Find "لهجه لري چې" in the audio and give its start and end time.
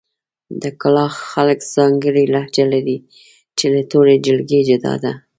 2.33-3.65